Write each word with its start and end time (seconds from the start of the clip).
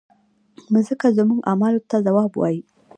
مځکه 0.73 1.07
زموږ 1.17 1.39
اعمالو 1.49 1.81
ته 1.89 1.95
ځواب 2.07 2.31
وایي. 2.35 2.61